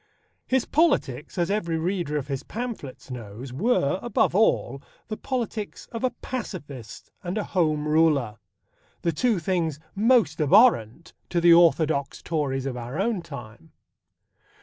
[0.47, 6.03] His politics, as every reader of his pamphlets knows, were, above all, the politics of
[6.03, 8.39] a pacifist and a Home Ruler
[9.03, 13.73] the two things most abhorrent to the orthodox Tories of our own time.